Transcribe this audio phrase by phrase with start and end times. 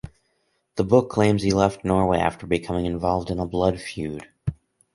[0.77, 4.27] The book claims he left Norway after becoming involved in a blood feud.